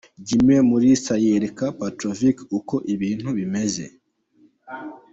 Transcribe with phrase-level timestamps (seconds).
[0.27, 3.83] Jimmy Mulisa yereka Petrovic uko ibintu bimeze.